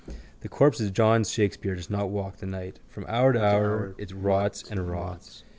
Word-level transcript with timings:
The 0.39 0.49
corpse 0.49 0.79
of 0.81 0.93
John 0.93 1.23
Shakespeare 1.23 1.75
does 1.75 1.91
not 1.91 2.09
walk 2.09 2.37
the 2.37 2.47
night. 2.47 2.79
From 2.89 3.05
hour 3.07 3.33
to 3.33 3.39
hour 3.39 3.93
it 3.99 4.09
rots 4.11 4.63
and 4.67 4.89
rots. 4.89 5.43